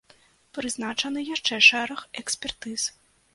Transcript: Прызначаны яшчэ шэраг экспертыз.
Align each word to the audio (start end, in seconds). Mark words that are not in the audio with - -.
Прызначаны 0.57 1.19
яшчэ 1.27 1.59
шэраг 1.69 2.01
экспертыз. 2.23 2.89